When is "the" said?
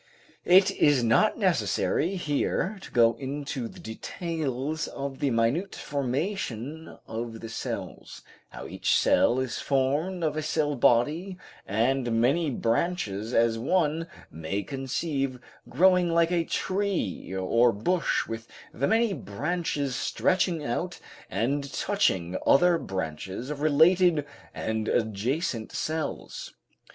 3.67-3.77, 5.19-5.29, 7.41-7.49, 18.73-18.87